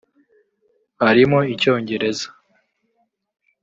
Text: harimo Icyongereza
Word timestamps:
harimo 1.03 1.39
Icyongereza 1.53 2.27